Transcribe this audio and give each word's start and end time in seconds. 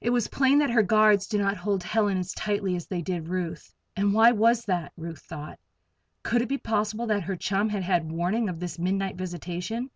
It 0.00 0.10
was 0.10 0.28
plain 0.28 0.60
that 0.60 0.70
her 0.70 0.84
guards 0.84 1.26
did 1.26 1.40
not 1.40 1.56
hold 1.56 1.82
Helen 1.82 2.16
as 2.18 2.32
tightly 2.32 2.76
as 2.76 2.86
they 2.86 3.02
did 3.02 3.26
Ruth. 3.26 3.74
And 3.96 4.14
why 4.14 4.30
was 4.30 4.64
that? 4.66 4.92
Ruth 4.96 5.18
thought. 5.18 5.58
Could 6.22 6.42
it 6.42 6.48
be 6.48 6.58
possible 6.58 7.08
that 7.08 7.24
her 7.24 7.34
chum 7.34 7.68
had 7.70 7.82
had 7.82 8.12
warning 8.12 8.48
of 8.48 8.60
this 8.60 8.78
midnight 8.78 9.16
visitation? 9.16 9.90